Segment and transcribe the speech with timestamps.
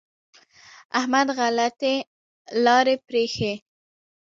[0.99, 1.95] احمد غلطې
[2.65, 3.53] لارې پرېښې.